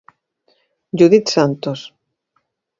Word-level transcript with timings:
Judit 1.01 1.29
Santos. 1.35 1.85